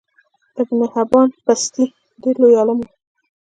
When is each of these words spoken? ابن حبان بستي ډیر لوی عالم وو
ابن 0.61 0.79
حبان 0.93 1.27
بستي 1.47 1.85
ډیر 2.21 2.35
لوی 2.41 2.53
عالم 2.59 2.77
وو 2.81 2.89